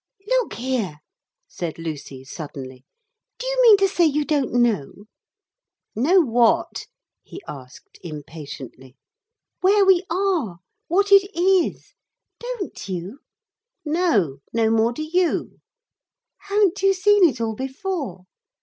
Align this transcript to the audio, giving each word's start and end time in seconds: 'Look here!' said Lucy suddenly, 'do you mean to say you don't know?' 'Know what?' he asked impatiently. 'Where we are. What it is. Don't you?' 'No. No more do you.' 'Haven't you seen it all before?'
'Look 0.29 0.53
here!' 0.53 0.97
said 1.47 1.77
Lucy 1.77 2.23
suddenly, 2.23 2.85
'do 3.37 3.45
you 3.45 3.59
mean 3.61 3.77
to 3.77 3.87
say 3.87 4.03
you 4.03 4.25
don't 4.25 4.51
know?' 4.51 5.05
'Know 5.95 6.21
what?' 6.21 6.87
he 7.21 7.39
asked 7.47 7.99
impatiently. 8.03 8.97
'Where 9.59 9.85
we 9.85 10.03
are. 10.09 10.57
What 10.87 11.11
it 11.11 11.29
is. 11.39 11.93
Don't 12.39 12.89
you?' 12.89 13.19
'No. 13.85 14.39
No 14.51 14.71
more 14.71 14.91
do 14.91 15.03
you.' 15.03 15.59
'Haven't 16.47 16.81
you 16.81 16.95
seen 16.95 17.23
it 17.23 17.39
all 17.39 17.53
before?' 17.53 18.25